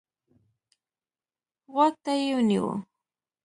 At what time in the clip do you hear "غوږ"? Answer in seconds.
1.73-1.93